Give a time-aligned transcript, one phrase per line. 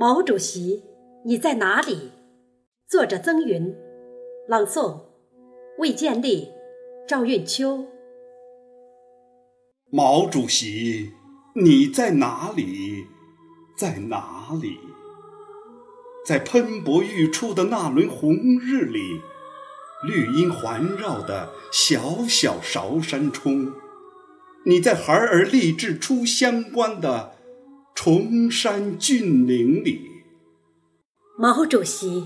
[0.00, 0.82] 毛主席，
[1.26, 2.12] 你在哪里？
[2.88, 3.76] 作者：曾云，
[4.48, 4.98] 朗诵：
[5.76, 6.48] 魏建立、
[7.06, 7.84] 赵运秋。
[9.90, 11.12] 毛主席，
[11.54, 13.04] 你在哪里？
[13.76, 14.78] 在哪里？
[16.24, 19.20] 在喷薄欲出的那轮红日里，
[20.08, 23.70] 绿荫环绕的小小韶山冲，
[24.64, 27.34] 你在孩儿立志出乡关的
[28.02, 30.00] 崇山峻岭里。
[31.36, 32.24] 毛主席，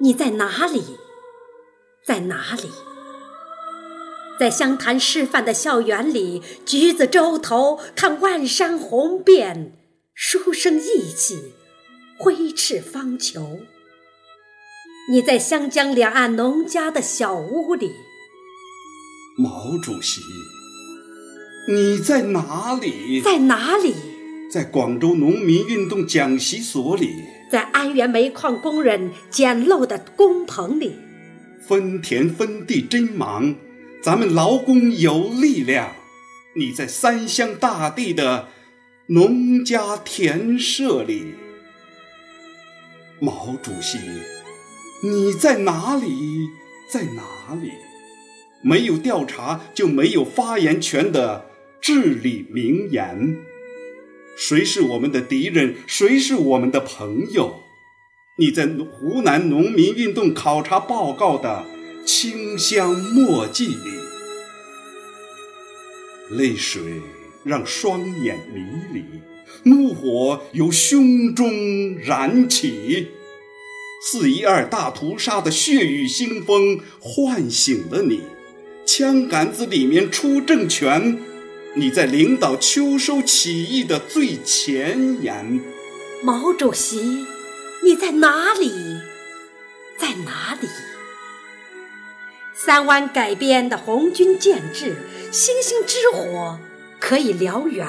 [0.00, 0.82] 你在哪里？
[2.06, 2.70] 在哪里？
[4.40, 9.78] 在湘潭师范的校园里，橘子洲头看万山红遍，
[10.14, 11.52] 书生意气。
[12.18, 13.60] 挥斥方遒。
[15.12, 17.92] 你在湘江两岸农家的小屋里，
[19.36, 20.22] 毛主席，
[21.70, 23.20] 你在哪里？
[23.20, 23.94] 在哪里？
[24.50, 27.12] 在广州农民运动讲习所里，
[27.50, 30.96] 在安源煤矿工人简陋的工棚里，
[31.60, 33.54] 分田分地真忙，
[34.02, 35.92] 咱们劳工有力量。
[36.56, 38.48] 你在三湘大地的
[39.08, 41.34] 农家田舍里。
[43.20, 43.98] 毛主席，
[45.02, 46.08] 你在哪里？
[46.90, 47.70] 在哪里？
[48.62, 51.50] 没有调查就没有发言权的
[51.82, 53.36] 至理名言。
[54.38, 55.74] 谁是我们的敌人？
[55.88, 57.64] 谁是我们的朋友？
[58.38, 61.66] 你在湖南农民运动考察报告的
[62.06, 63.90] 清香墨迹里，
[66.30, 66.80] 泪水
[67.42, 69.04] 让双眼迷离。
[69.64, 73.08] 怒火由胸中燃起，
[74.00, 78.20] 四一二大屠杀的血雨腥风唤醒了你，
[78.86, 81.18] 枪杆子里面出政权，
[81.74, 85.60] 你在领导秋收起义的最前沿。
[86.22, 87.26] 毛主席，
[87.84, 89.00] 你在哪里？
[89.96, 90.66] 在哪里？
[92.54, 94.96] 三湾改编的红军建制，
[95.30, 96.58] 星星之火
[96.98, 97.86] 可以燎原。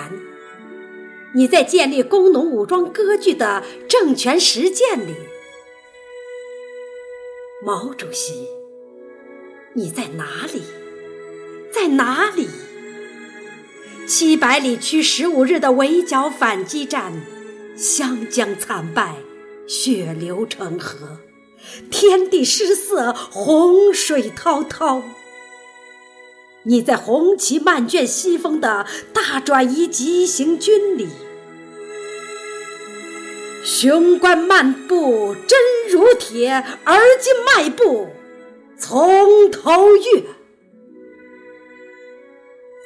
[1.34, 5.16] 你在建立工农武装割据的政权实践里，
[7.66, 8.48] 毛主席，
[9.74, 10.62] 你在哪里？
[11.72, 12.48] 在哪里？
[14.10, 17.14] 七百里区十五日的围剿反击战，
[17.78, 19.14] 湘江惨败，
[19.68, 21.20] 血流成河，
[21.92, 25.04] 天地失色，洪水滔滔。
[26.64, 31.08] 你在红旗漫卷西风的大转移急行军里，
[33.64, 35.60] 雄关漫步真
[35.92, 38.08] 如铁，而今迈步
[38.76, 40.24] 从头越。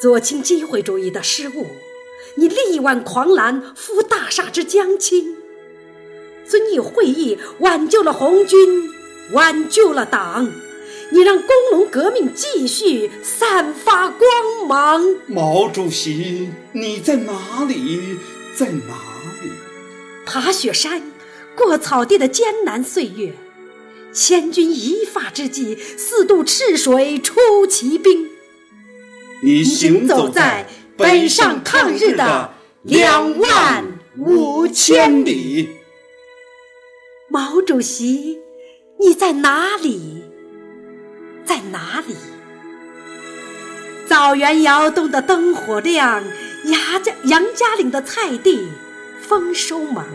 [0.04, 1.66] 左倾机会主义的失误，
[2.36, 5.38] 你力挽狂澜，扶大厦之将倾。
[6.46, 8.92] 遵义会议挽救了红军，
[9.32, 10.52] 挽救了党。
[11.12, 15.02] 你让工农革命继续散发光芒。
[15.26, 18.18] 毛主席，你在哪里？
[18.54, 18.96] 在哪
[19.42, 19.52] 里？
[20.26, 21.02] 爬雪山、
[21.56, 23.32] 过草地的艰难岁月，
[24.12, 28.33] 千钧一发之际，四渡赤水出奇兵。
[29.46, 30.66] 你行走在
[30.96, 33.84] 北上抗日的两万
[34.18, 35.70] 五千里。
[37.30, 38.40] 毛主席，
[39.02, 40.24] 你在哪里？
[41.44, 42.16] 在哪里？
[44.08, 46.24] 枣园窑洞的灯火亮，
[46.64, 48.70] 杨家杨家岭的菜地
[49.20, 50.06] 丰收忙。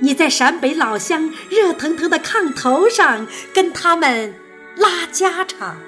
[0.00, 4.34] 你在陕北老乡热腾腾的炕头上，跟他们
[4.76, 5.78] 拉家常。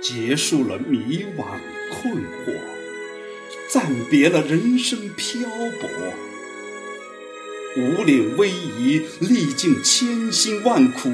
[0.00, 1.44] 结束了迷惘
[1.90, 2.54] 困惑，
[3.68, 5.40] 暂别了人生漂
[5.80, 5.90] 泊。
[7.76, 11.10] 五岭逶迤，历尽千辛万苦。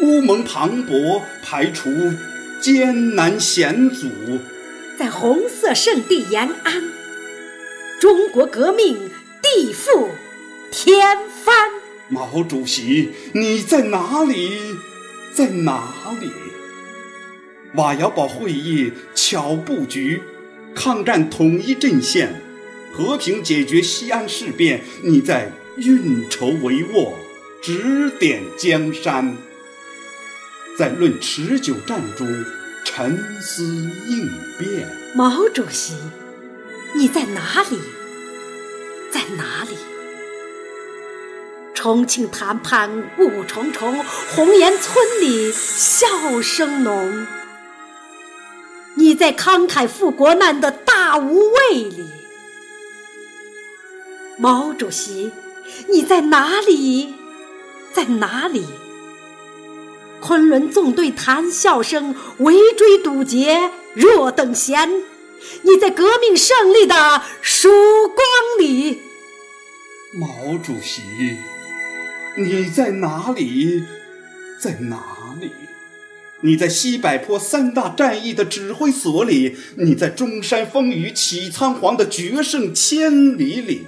[0.00, 1.90] 乌蒙磅礴，排除
[2.60, 4.08] 艰难险阻，
[4.98, 6.82] 在红色圣地延安，
[8.00, 8.96] 中国革命
[9.42, 10.08] 地覆
[10.72, 11.70] 天翻。
[12.08, 14.58] 毛主席，你在哪里？
[15.32, 16.30] 在哪里？
[17.74, 20.22] 瓦窑堡会议巧布局，
[20.74, 22.42] 抗战统一阵线，
[22.92, 27.14] 和平解决西安事变，你在运筹帷幄，
[27.62, 29.34] 指点江山。
[30.76, 32.26] 在论持久战中
[32.84, 34.28] 沉思应
[34.58, 34.86] 变。
[35.14, 35.94] 毛主席，
[36.94, 37.78] 你在哪里？
[39.10, 39.78] 在哪里？
[41.74, 47.26] 重庆谈判雾重重，红岩村里笑声浓。
[48.94, 52.04] 你在慷慨赴国难的大无畏里。
[54.38, 55.30] 毛主席，
[55.88, 57.14] 你在哪里？
[57.92, 58.64] 在哪里？
[60.20, 65.02] 昆仑纵队谈笑声，围追堵截，若等闲。
[65.62, 67.68] 你在革命胜利的曙
[68.08, 68.18] 光
[68.58, 69.00] 里。
[70.12, 71.02] 毛主席，
[72.36, 73.84] 你在哪里？
[74.60, 75.50] 在哪里？
[76.44, 83.82] 你在西柏坡三大战役的指挥所里，你在中山风雨起苍黄的决胜千里里。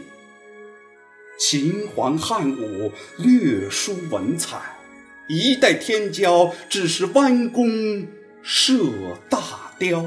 [1.37, 4.57] 秦皇汉武略输文采，
[5.29, 8.07] 一代天骄只是弯弓
[8.41, 8.79] 射
[9.29, 9.41] 大
[9.77, 10.07] 雕。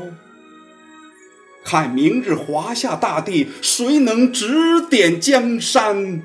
[1.65, 4.47] 看明日华夏大地，谁能指
[4.89, 6.21] 点江山？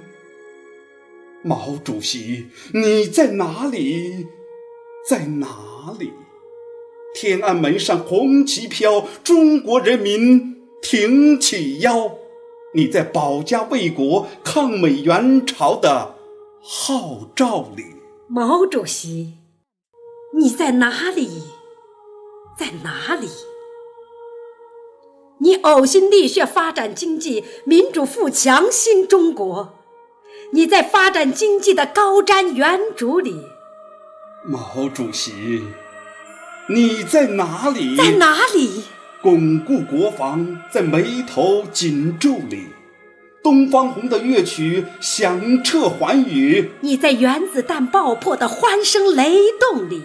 [1.43, 4.29] 毛主席，你在哪里？
[5.08, 6.12] 在哪里？
[7.14, 12.12] 天安门上红旗飘，中国人民挺起腰。
[12.75, 16.14] 你在保家卫国、抗美援朝的
[16.62, 17.84] 号召里。
[18.28, 19.34] 毛主席，
[20.34, 21.43] 你在哪里？
[22.58, 23.28] 在哪里？
[25.38, 29.75] 你呕心沥血发展经济，民主富强新中国。
[30.52, 33.34] 你在发展经济的高瞻远瞩里。
[34.44, 35.62] 毛主席，
[36.69, 37.97] 你在哪里？
[37.97, 38.83] 在哪里？
[39.23, 42.67] 巩固国防在眉头紧皱里。
[43.41, 46.73] 东方红的乐曲响彻寰宇。
[46.81, 50.03] 你在原子弹爆破的欢声雷动里。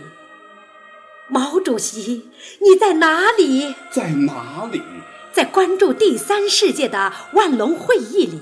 [1.27, 2.29] 毛主席，
[2.59, 3.73] 你在哪里？
[3.89, 4.83] 在哪里？
[5.31, 8.41] 在关注第三世界的万隆会议里。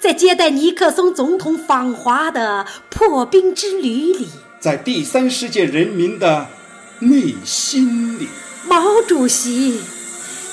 [0.00, 4.28] 在接待尼克松总统访华的破冰之旅里，
[4.62, 6.46] 在第三世界人民的
[7.00, 8.28] 内心里，
[8.68, 9.50] 毛主席，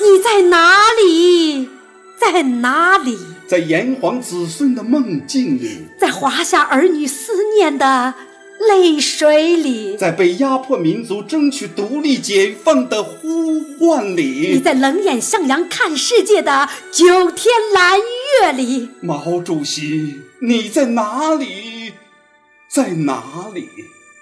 [0.01, 1.69] 你在哪里？
[2.19, 3.15] 在哪里？
[3.47, 8.15] 在炎黄子孙的梦境里，在华夏儿女思念的
[8.67, 17.99] 泪水里，在被压迫民族争取独立解放的呼唤里，你在冷眼向阳看世界的九天蓝
[18.41, 21.93] 月里，毛主席，你在哪里？
[22.67, 23.69] 在哪里？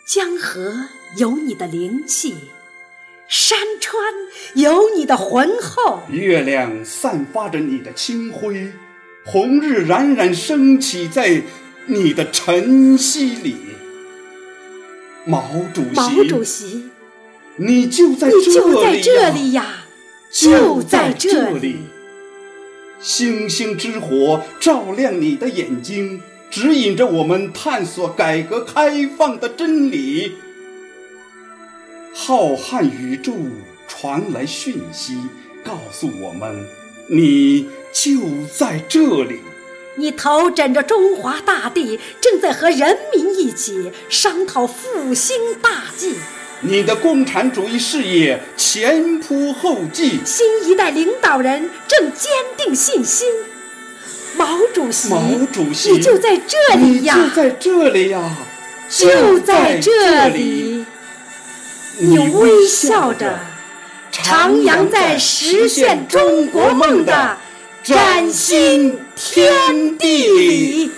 [0.08, 0.88] 江河
[1.18, 2.34] 有你的灵气，
[3.28, 4.02] 山川
[4.54, 8.72] 有你的浑厚，月亮散发着你的清辉。
[9.26, 11.42] 红日冉冉升起在
[11.88, 13.58] 你的晨曦里，
[15.26, 15.44] 毛
[15.74, 16.90] 主席，毛主席，
[17.58, 18.30] 你就在
[19.04, 19.88] 这里呀，
[20.32, 21.80] 就在这里。
[23.02, 30.38] 星星之火照亮你的眼睛，指引着我们探索改革开放的真理。
[32.14, 33.34] 浩瀚宇宙
[33.88, 35.18] 传来讯息，
[35.64, 36.66] 告诉我们，
[37.10, 37.68] 你。
[37.94, 38.12] 就
[38.56, 39.40] 在这里，
[39.96, 46.14] 你头枕着中华大地，正在和人民一起商讨复兴大计。
[46.62, 53.28] 你的共产主义事业前仆后继，新一代领导人正坚定信心。
[54.38, 58.38] 毛主席，毛主席，你就在这里呀，就在这里呀，
[58.90, 60.86] 就在这里。
[61.98, 63.40] 你微笑着，
[64.12, 67.38] 徜徉在实现中国梦的。
[67.84, 70.92] 崭新天地里。